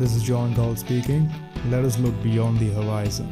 [0.00, 1.22] This is John Gall speaking.
[1.70, 3.30] Let us look beyond the horizon.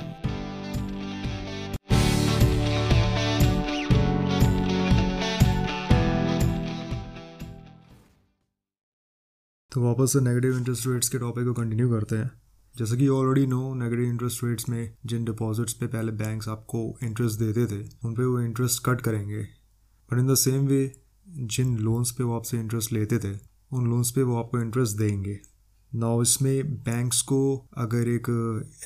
[9.72, 12.30] तो वापस से negative interest rates के topic को कंटिन्यू करते हैं
[12.78, 17.38] जैसे कि already no negative interest rates में जिन डिपॉजिट्स पे पहले बैंक्स आपको इंटरेस्ट
[17.38, 20.84] देते थे, उन पे वो इंटरेस्ट कट करेंगे but in the same way
[21.28, 23.38] Jin loans पे वो आपसे इंटरेस्ट लेते थे,
[23.72, 25.40] उन लोन्स पे वो आपको इंटरेस्ट देंगे
[25.94, 28.26] नाउ इसमें बैंक्स को अगर एक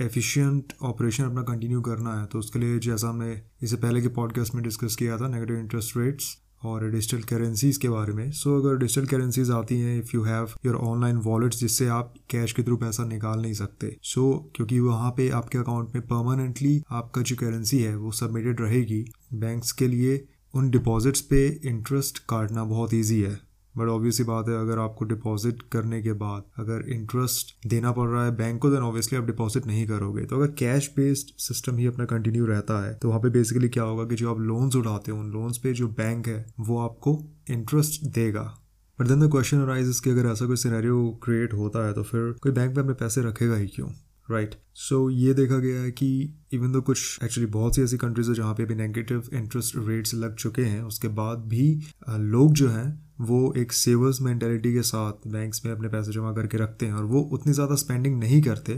[0.01, 4.55] एफिशिएंट ऑपरेशन अपना कंटिन्यू करना है तो उसके लिए जैसा हमने इसे पहले के पॉडकास्ट
[4.55, 8.67] में डिस्कस किया था नेगेटिव इंटरेस्ट रेट्स और डिजिटल करेंसीज के बारे में। सो so,
[8.67, 12.63] अगर डिजिटल करेंसीज आती हैं if you have your online wallets जिससे आप कैश के
[12.63, 17.23] थ्रू पैसा निकाल नहीं सकते। सो so, क्योंकि वहाँ पे आपके अकाउंट में परमानेंटली आपका
[17.23, 19.05] जो करेंसी है वो सबमिटेड रहेगी
[19.35, 24.61] बैंक्स के लिए उन डिपॉजिट्स पे इंटरेस्ट काटना बहुत ईजी है। बट ऑब्वियसली बात है
[24.61, 28.81] अगर आपको डिपॉजिट करने के बाद अगर इंटरेस्ट देना पड़ रहा है बैंक को देन
[28.81, 32.95] ऑब्वियसली आप डिपॉजिट नहीं करोगे। तो अगर कैश बेस्ड सिस्टम ही अपना कंटिन्यू रहता है
[32.95, 35.73] तो वहाँ पे बेसिकली क्या होगा कि जो आप लोन्स उठाते हो उन लोन्स पे
[35.73, 38.59] जो बैंक है वो आपको इंटरेस्ट देगा।
[39.01, 42.33] But then the question arise कि अगर ऐसा कोई सिनेरियो क्रिएट होता है तो फिर
[42.33, 43.89] कोई बैंक में अपने पैसे रखेगा ही क्यों?
[44.31, 44.65] Right right.
[44.75, 48.29] सो so, ये देखा गया है कि इवन दो कुछ एक्चुअली बहुत सी ऐसी कंट्रीज़
[48.29, 52.69] है जहाँ पे भी नेगेटिव इंटरेस्ट रेट्स लग चुके हैं उसके बाद भी लोग जो
[52.69, 56.93] हैं वो एक सेवर्स मेंटेलिटी के साथ बैंक्स में अपने पैसे जमा करके रखते हैं
[56.93, 58.75] और वो उतनी ज़्यादा स्पेंडिंग नहीं करते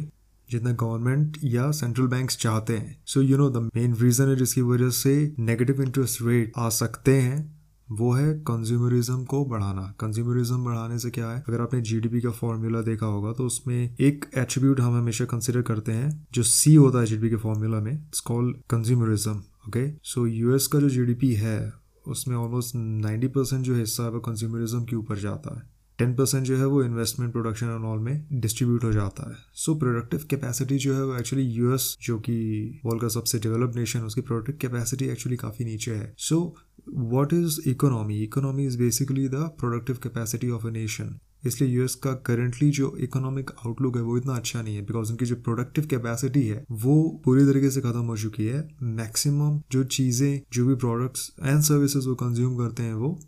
[0.48, 4.62] जितना गवर्नमेंट या सेंट्रल बैंक्स चाहते हैं। So you know the main reason है जिसकी
[4.62, 10.98] वजह से नेगेटिव इंटरेस्ट रेट आ सकते हैं, वो है कंज्यूमरिज्म को बढ़ाना। कंज्यूमरिज्म बढ़ाने
[10.98, 11.42] से क्या है?
[11.48, 15.92] अगर आपने जीडीपी का फॉर्मूला देखा होगा तो उसमें एक एट्रीब्यूट हम हमेशा कंसिडर करते
[15.92, 20.66] हैं, जो सी होता है जीडीपी के फॉर्मूला में it's called consumerism okay so US
[20.66, 21.58] का जो जीडीपी है
[22.06, 26.44] उसमें ऑलमोस्ट नाइन्टी परसेंट जो हिस्सा है वो कंज्यूमरिज्म के ऊपर जाता है। टेन परसेंट
[26.44, 30.76] जो है वो इन्वेस्टमेंट प्रोडक्शन एंड ऑल में डिस्ट्रीब्यूट हो जाता है। सो प्रोडक्टिव कैपेसिटी
[30.78, 32.38] जो है वो एक्चुअली यूएस जो कि
[32.86, 36.56] वर्ल्ड का सबसे डेवलप्ड नेशन उसकी प्रोडक्टिव कैपेसिटी एक्चुअली काफ़ी नीचे है। So
[36.88, 42.12] what is economy economy is basically the productive capacity of a nation इसलिए यूएस का
[42.26, 46.46] करेंटली जो इकोनॉमिक आउटलुक है वो इतना अच्छा नहीं है बिकॉज़ उनकी जो प्रोडक्टिव कैपेसिटी
[46.46, 51.30] है वो पूरी तरीके से खत्म हो चुकी है। मैक्सिमम जो चीज़ें जो भी प्रोडक्ट्स
[51.42, 53.18] एंड सर्विसेज़ वो कंज्यूम करते हैं वो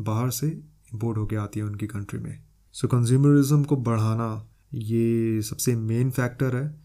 [0.00, 2.38] बाहर से इम्पोर्ट होके आती है उनकी कंट्री में।
[2.74, 6.80] सो so, कंज्यूमरिज्म को बढ़ाना ये सबसे मेन फैक्टर है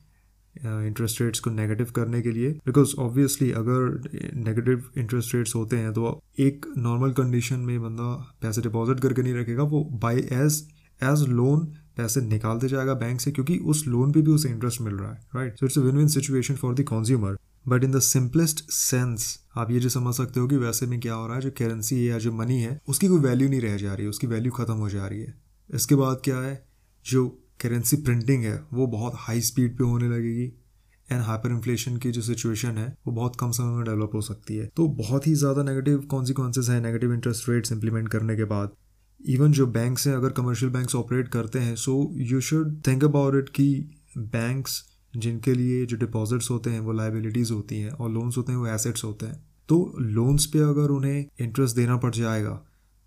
[0.88, 5.78] इंटरेस्ट uh, रेट्स को नेगेटिव करने के लिए। बिकॉज़ ऑब्वियसली अगर नेगेटिव इंटरेस्ट रेट्स होते
[5.78, 10.62] हैं तो एक नॉर्मल कंडीशन में बंदा पैसे डिपॉजिट करके नहीं रखेगा वो बाई एज
[11.02, 11.66] एज लोन
[11.98, 15.20] पैसे निकालते जाएगा बैंक से, क्योंकि उस लोन पे भी उसे इंटरेस्ट मिल रहा है
[15.36, 19.38] right so it's a win win situation for the consumer but in the simplest sense
[19.58, 21.96] आप ये जो समझ सकते हो कि वैसे में क्या हो रहा है, जो करेंसी
[21.96, 24.52] है या जो मनी है, उसकी कोई वैल्यू नहीं रह जा रही है, उसकी वैल्यू
[24.52, 25.34] ख़त्म हो जा रही है।
[25.70, 26.64] इसके बाद क्या है,
[27.06, 27.28] जो
[27.62, 30.46] करेंसी प्रिंटिंग है, वो बहुत हाई स्पीड पे होने लगेगी
[31.10, 34.58] एंड हाइपर इन्फ्लेशन की जो सिचुएशन है, वो बहुत कम समय में डेवलप हो सकती
[34.58, 38.72] है। तो बहुत ही ज़्यादा नेगेटिव कॉन्सिक्वेंसेज हैं नेगेटिव इंटरेस्ट रेट्स इंप्लीमेंट करने के बाद।
[39.22, 43.36] इवन जो बैंक्स हैं, अगर कमर्शियल बैंक्स ऑपरेट करते हैं so you should think about
[43.36, 43.68] it कि
[44.18, 44.84] बैंक्स
[45.14, 48.68] जिनके लिए जो डिपॉजिट्स होते हैं, वो लाइबिलिटीज़ होती हैं और लोन्स होते हैं, वो
[48.68, 52.62] एसेट्स होते हैं। तो लोन्स पे अगर उन्हें इंटरेस्ट देना पड़ जाएगा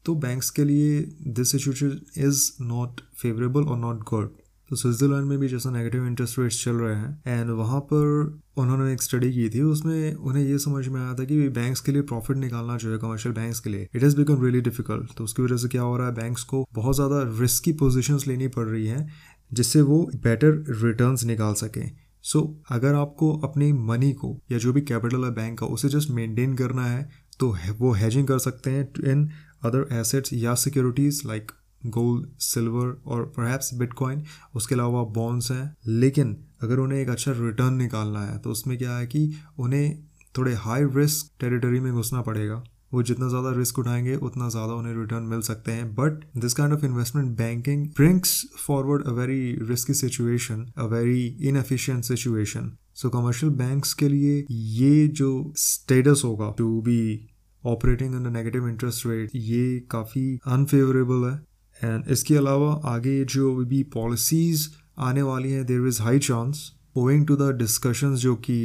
[0.07, 4.31] तो बैंक्स के लिए this situation is not favourable और नॉट गुड
[4.71, 8.93] तो स्विट्ज़रलैंड में भी जैसा नेगेटिव इंटरेस्ट रेट्स चल रहे हैं एंड वहाँ पर उन्होंने
[8.93, 12.03] एक स्टडी की थी उसमें उन्हें ये समझ में आया था कि बैंक्स के लिए
[12.03, 15.43] प्रॉफिट निकालना जो है कमर्शियल बैंक्स के लिए it has become really difficult तो उसकी
[15.43, 18.87] वजह से क्या हो रहा है बैंक्स को बहुत ज़्यादा रिस्की पोजिशन लेनी पड़ रही
[18.87, 19.13] हैं
[19.53, 21.91] जिससे वो बेटर रिटर्न निकाल सकें।
[22.23, 25.89] सो so, अगर आपको अपनी मनी को या जो भी कैपिटल है बैंक का उसे
[25.89, 27.11] जस्ट मेंटेन करना है
[27.41, 29.29] तो वो हैजिंग कर सकते हैं इन
[29.65, 31.53] अदर एसेट्स या सिक्योरिटीज़ लाइक
[31.87, 34.23] गोल्ड सिल्वर और परहैप्स बिटकॉइन
[34.55, 38.97] उसके अलावा बॉन्ड्स हैं। लेकिन अगर उन्हें एक अच्छा रिटर्न निकालना है तो उसमें क्या
[38.97, 40.03] है कि उन्हें
[40.35, 44.95] थोड़े हाई रिस्क टेरिटरी में घुसना पड़ेगा। वो जितना ज़्यादा रिस्क उठाएँगे, उतना ज़्यादा उन्हें
[44.95, 49.95] रिटर्न मिल सकते हैं। But this kind of investment banking brings forward a very risky
[49.95, 56.81] situation a very inefficient situation so commercial banks के लिए ये जो स्टेटस होगा to
[56.83, 57.29] be
[57.65, 61.39] operating in negative interest rate ये काफ़ी अनफेवरेबल है।
[61.85, 64.69] एंड इसके अलावा आगे जो भी पॉलिसीज़
[64.99, 68.59] आने वाली हैं there is high chance owing to the discussions जो कि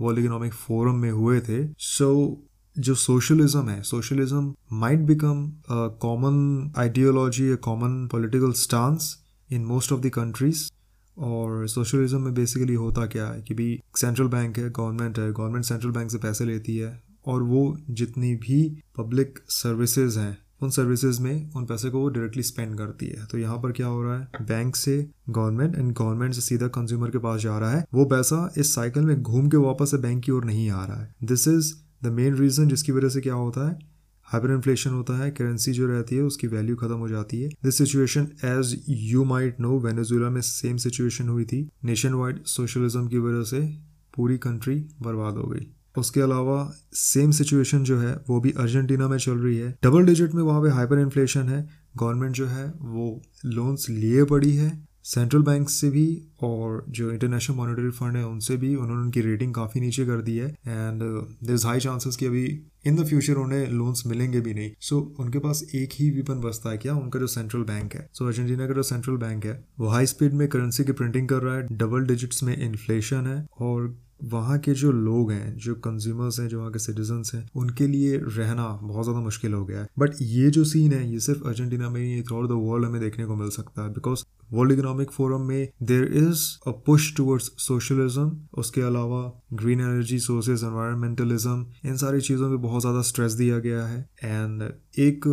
[0.00, 5.86] वर्ल्ड इकोनॉमिक फोरम में हुए थे सो so, जो सोशलिज्म है socialism might become a
[6.00, 9.16] common ideology a common political stance
[9.50, 10.68] in most of the countries
[11.16, 15.64] और सोशलिज्म में बेसिकली होता क्या है कि भी सेंट्रल बैंक है गवर्नमेंट है गवर्नमेंट
[15.64, 18.62] सेंट्रल बैंक से पैसे लेती है और वो जितनी भी
[18.96, 23.38] पब्लिक सर्विसेज़ हैं उन सर्विसेज़ में उन पैसे को वो डायरेक्टली स्पेंड करती है। तो
[23.38, 24.28] यहाँ पर क्या हो रहा है?
[24.42, 28.52] बैंक से गवर्नमेंट एंड गवर्नमेंट से सीधा कंज्यूमर के पास जा रहा है। वो पैसा
[28.58, 31.48] इस साइकिल में घूम के वापस से बैंक की ओर नहीं आ रहा है। This
[31.48, 33.78] is the main reason जिसकी वजह से क्या होता है?
[34.24, 37.78] हाइपर इन्फ्लेशन होता है। करेंसी जो रहती है, उसकी वैल्यू खत्म हो जाती है। This
[37.78, 43.18] situation as you might know Venezuela में सेम सिचुएशन हुई थी। नेशन वाइड सोशलिज्म की
[43.18, 43.78] वजह से
[44.16, 45.66] पूरी कंट्री बर्बाद हो गई।
[45.98, 50.34] उसके अलावा सेम सिचुएशन जो है वो भी अर्जेंटीना में चल रही है। डबल डिजिट
[50.34, 55.42] में वहाँ पे हाइपर इन्फ्लेशन है। गवर्नमेंट जो है वो लोन्स लिए पड़ी है। सेंट्रल
[55.42, 59.80] बैंक से भी और जो इंटरनेशनल मॉनिटरी फंड है उनसे भी उन्होंने उनकी रेटिंग काफ़ी
[59.80, 61.02] नीचे कर दी है। And
[61.44, 65.14] there is high chances कि अभी इन द फ्यूचर उन्हें लोन्स मिलेंगे भी नहीं। सो
[65.14, 66.94] so, उनके पास एक ही विपन बसता है क्या?
[66.94, 70.06] उनका जो सेंट्रल बैंक है। सो so, अर्जेंटीना का जो सेंट्रल बैंक है वो हाई
[70.06, 74.58] स्पीड में करेंसी की प्रिंटिंग कर रहा है। डबल डिजिट्स में इन्फ्लेशन है। और वहाँ
[74.58, 78.68] के जो लोग हैं, जो कंज्यूमर्स हैं, जो वहाँ के सिटीजन्स हैं, उनके लिए रहना
[78.82, 82.00] बहुत ज़्यादा मुश्किल हो गया है। बट ये जो सीन है, ये सिर्फ़ अर्जेंटीना में
[82.00, 85.68] ही थ्रू द वर्ल्ड हमें देखने को मिल सकता है। बिकॉज़ वर्ल्ड इकोनॉमिक फोरम में
[85.82, 89.20] there is a push towards socialism उसके अलावा
[89.52, 94.62] ग्रीन एनर्जी सोर्सेज एनवायरमेंटलिज्म इन सारी चीज़ों पे बहुत ज़्यादा स्ट्रेस दिया गया है। एंड
[94.98, 95.24] एक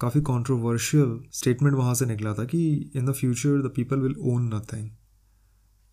[0.00, 2.60] काफ़ी कॉन्ट्रोवर्शियल स्टेटमेंट वहाँ से निकला था कि
[2.96, 4.88] in the future the people will own nothing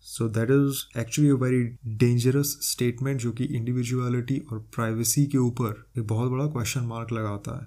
[0.06, 1.62] so that is actually a very
[1.96, 7.56] dangerous statement जो कि इंडिविजुअलिटी और प्राइवेसी के ऊपर एक बहुत बड़ा क्वेश्चन मार्क लगाता
[7.62, 7.66] है।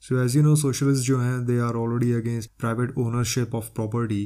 [0.00, 4.24] So as you know socialist जो हैं they are already against private ownership of property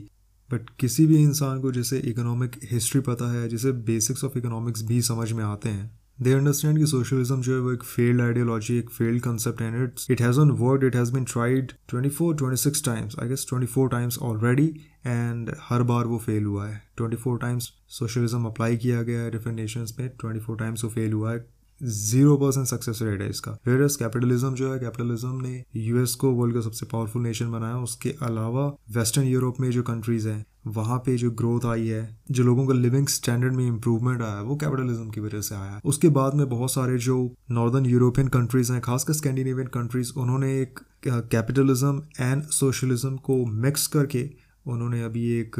[0.50, 5.02] but किसी भी इंसान को जिसे इकोनॉमिक हिस्ट्री पता है, जिसे बेसिक्स ऑफ़ इकोनॉमिक्स भी
[5.02, 5.90] समझ में आते हैं
[6.22, 10.10] दे अंडरस्टैंड की सोशलिज्म जो है वो एक फेल्ड आइडियोलॉजी एक failed concept and it's
[10.10, 14.18] it has on word it has been tried 24 26 times I guess 24 times
[14.18, 14.66] already
[15.06, 19.58] and हर बार वो फेल हुआ है। 24 टाइम्स सोशलिज्म अप्लाई किया गया है डिफरेंट
[19.58, 21.44] नेशंस में 24 टाइम्स वो फेल हुआ है।
[21.84, 26.54] ज़ीरो परसेंट सक्सेस रेट है इसका। वेर कैपिटलिज्म जो है कैपिटलिज्म ने यूएस को वर्ल्ड
[26.54, 31.16] का सबसे पावरफुल नेशन बनाया। उसके अलावा वेस्टर्न यूरोप में जो कंट्रीज़ हैं, वहाँ पे
[31.16, 35.08] जो ग्रोथ आई है, जो लोगों का लिविंग स्टैंडर्ड में इंप्रूवमेंट आया है वो कैपिटलिज्म
[35.10, 37.16] की वजह से आया। है उसके बाद में बहुत सारे जो
[37.50, 44.28] नॉर्दर्न यूरोपियन कंट्रीज़ हैं, खासकर स्कैंडिनेवियन कंट्रीज़ उन्होंने एक कैपिटलिज्म एंड सोशलिज्म को मिक्स करके
[44.66, 45.56] उन्होंने अभी एक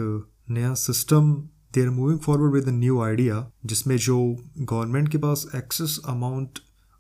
[0.51, 1.37] नया system
[1.75, 4.19] they are moving forward with new idea जिसमें जो
[4.61, 6.59] गवर्नमेंट के पास एक्सेस अमाउंट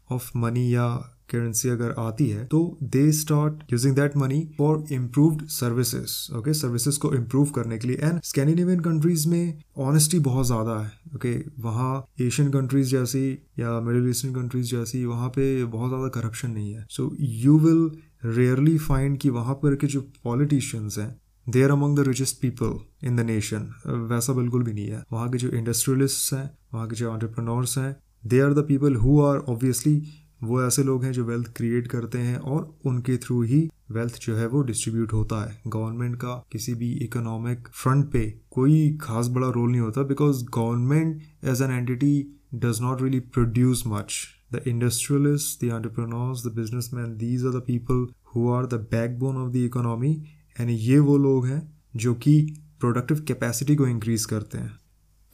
[0.08, 0.88] ऑफ़ मनी या
[1.30, 2.58] करेंसी अगर आती है तो
[2.94, 7.96] they start using that money for improved services okay services को इम्प्रूव करने के लिए।
[7.96, 11.50] एंड स्कैंडिनेवियन कंट्रीज़ में ऑनेस्टी बहुत ज़्यादा है ओके okay?
[11.58, 16.72] वहाँ एशियन कंट्रीज़ जैसी या मिडिल ईस्टर्न कंट्रीज़ जैसी, वहाँ पे बहुत ज़्यादा करप्शन नहीं
[16.72, 17.90] है। So you will
[18.26, 21.10] rarely find कि वहाँ पर के जो पॉलिटिशियंस हैं
[21.46, 23.68] they are among the richest people in the nation
[24.10, 27.94] वैसा बिल्कुल भी नहीं है। वहाँ के जो इंडस्ट्रियलिस्ट हैं, वहाँ के जो ऑन्टरप्रनोर्स हैं
[28.24, 30.02] they are the people who are obviously
[30.42, 33.60] वो ऐसे लोग हैं जो वेल्थ क्रिएट करते हैं और उनके थ्रू ही
[33.90, 38.98] वेल्थ जो है वो डिस्ट्रीब्यूट होता है। गवर्नमेंट का किसी भी इकोनॉमिक फ्रंट पे कोई
[39.00, 42.14] खास बड़ा रोल नहीं होता because government as an entity
[42.54, 44.20] does not really produce much
[44.52, 49.52] the industrialist the entrepreneurs the businessman these are the people who are the backbone of
[49.52, 50.14] the economy
[50.60, 54.82] and ये वो लोग हैं जो कि प्रोडक्टिव कैपेसिटी को increase करते हैं।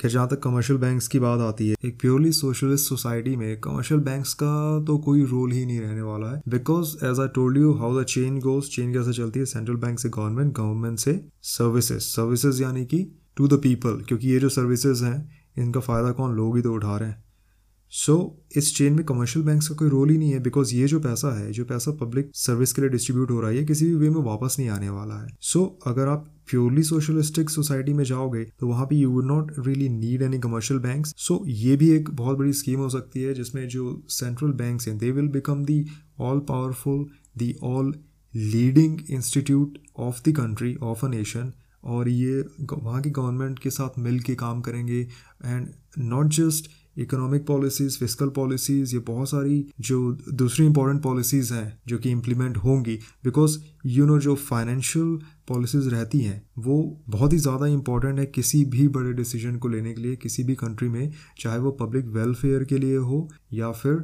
[0.00, 4.00] कि जहाँ तक कमर्शियल बैंक्स की बात आती है, एक प्योरली सोशलिस्ट सोसाइटी में कमर्शियल
[4.00, 7.72] बैंक्स का तो कोई रोल ही नहीं रहने वाला है। Because as I told you
[7.72, 9.46] how the chain goes chain कैसे चलती है?
[9.46, 14.38] सेंट्रल बैंक से गवर्नमेंट गवर्नमेंट से सर्विसेज़ सर्विसेज़ यानी कि टू द पीपल क्योंकि ये
[14.38, 16.34] जो सर्विसेज़ हैं, इनका फ़ायदा कौन?
[16.34, 17.27] लोग ही तो उठा रहे हैं।
[17.90, 20.86] सो so, इस चेन में कमर्शियल बैंक्स का कोई रोल ही नहीं है बिकॉज़ ये
[20.86, 23.94] जो पैसा है जो पैसा पब्लिक सर्विस के लिए डिस्ट्रीब्यूट हो रहा है किसी भी
[23.94, 28.04] वे में वापस नहीं आने वाला है। सो so, अगर आप प्योरली सोशलिस्टिक सोसाइटी में
[28.04, 31.90] जाओगे तो वहाँ पे you would not really need any commercial banks so ये भी
[31.90, 35.64] एक बहुत बड़ी स्कीम हो सकती है जिसमें जो सेंट्रल बैंक्स हैं they will become
[35.64, 35.84] the
[36.20, 37.04] all powerful
[37.38, 37.94] the all
[38.34, 41.52] leading institute of the country of a nation
[41.84, 45.00] और ये वहाँ की गवर्नमेंट के साथ मिल के काम करेंगे।
[45.44, 45.68] And
[45.98, 50.00] not just economic policies physical policies ये बहुत सारी जो
[50.32, 56.20] दूसरी इंपॉर्टेंट पॉलिसीज़ हैं, जो कि इम्प्लीमेंट होंगी बिकॉज़ यू नो जो फाइनेंशियल पॉलिसीज़ रहती
[56.20, 60.16] हैं, वो बहुत ही ज़्यादा इंपॉर्टेंट है किसी भी बड़े डिसीज़न को लेने के लिए,
[60.16, 63.94] किसी भी कंट्री में, चाहे वो पब्लिक वेलफेयर के लिए हो, या फिर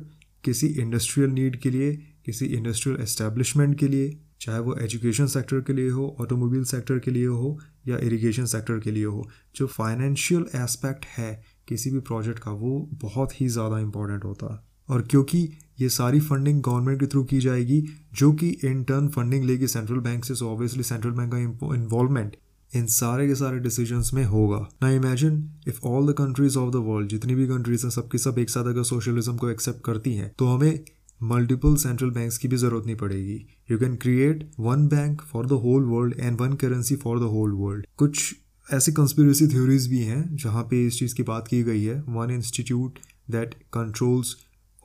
[0.45, 1.93] किसी इंडस्ट्रियल नीड के लिए,
[2.25, 7.11] किसी इंडस्ट्रियल एस्टेब्लिशमेंट के लिए, चाहे वो एजुकेशन सेक्टर के लिए हो ऑटोमोबाइल सेक्टर के
[7.11, 7.59] लिए हो,
[7.89, 11.33] या इरिगेशन सेक्टर के लिए हो। जो फाइनेंशियल एस्पेक्ट है
[11.69, 15.49] किसी भी प्रोजेक्ट का वो बहुत ही ज़्यादा इंपॉर्टेंट होता है। और क्योंकि
[15.81, 17.83] ये सारी फंडिंग गवर्नमेंट के थ्रू की जाएगी,
[18.15, 21.39] जो कि इन टर्न फंडिंग लेगी सेंट्रल बैंक से सो ऑब्वियसली सेंट्रल बैंक का
[21.75, 22.37] इन्वॉल्वमेंट
[22.73, 26.77] इन सारे के सारे डिसीजंस में होगा। ना imagine if all the countries of the
[26.87, 30.33] world जितनी भी कंट्रीज़ हैं, सबकी सब एक साथ अगर सोशलिज्म को एक्सेप्ट करती हैं
[30.39, 30.85] तो हमें
[31.21, 35.61] मल्टीपल सेंट्रल बैंक्स की भी ज़रूरत नहीं पड़ेगी। You can create one bank for the
[35.63, 38.35] whole world and one currency for the whole world कुछ
[38.69, 42.31] ऐसी कंस्पिरेसी थ्योरीज भी हैं, जहाँ पे इस चीज़ की बात की गई है। One
[42.31, 42.99] institute
[43.31, 44.37] that controls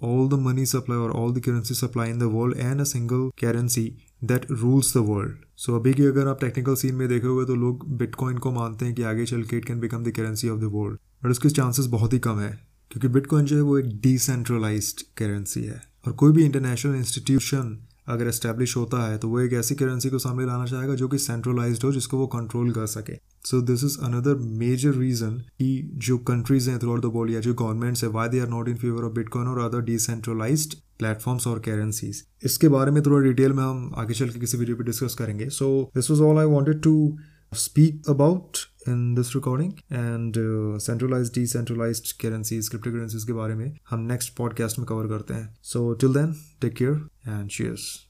[0.02, 3.24] all the money supply or all the currency supply in the world and a single
[3.42, 3.82] currency
[4.24, 5.34] that rules the world.
[5.58, 8.94] So अभी की अगर आप टेक्निकल सीन में देखोगे तो लोग बिटकॉइन को मानते हैं
[8.96, 11.86] कि आगे चल के it can become the currency of the world but उसके चांसेस
[11.88, 12.50] बहुत ही कम है,
[12.92, 17.78] क्योंकि बिटकॉइन जो है वो एक डिसेंट्रलाइज्ड करेंसी है। और कोई भी इंटरनेशनल इंस्टीट्यूशन
[18.10, 21.18] अगर एस्टेब्लिश होता है तो वो एक ऐसी करेंसी को सामने लाना चाहेगा जो कि
[21.18, 26.18] सेंट्रलाइज्ड हो, जिसको वो कंट्रोल कर सके। So this is another major reason कि जो
[26.28, 28.76] कंट्रीज़ हैं थ्रू आउट द वर्ल्ड या जो गवर्नमेंट्स है why they are not in
[28.76, 33.64] favour of bitcoin और अदर डिसेंट्रलाइज्ड प्लेटफॉर्म्स और करेंसीज इसके बारे में थोड़ा डिटेल में
[33.64, 36.82] हम आगे चल के किसी वीडियो पे डिस्कस करेंगे। So this was all I wanted
[36.82, 37.18] to
[37.54, 40.34] speak about in this recording and
[40.82, 45.94] centralize decentralize currencies cryptocurrencies के बारे में हम नेक्स्ट पॉडकास्ट में कवर करते हैं। So
[45.94, 48.06] till then take care and shares